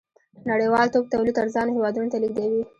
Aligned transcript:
نړۍوالتوب 0.49 1.03
تولید 1.13 1.35
ارزانو 1.43 1.75
هېوادونو 1.75 2.11
ته 2.13 2.17
لېږدوي. 2.21 2.63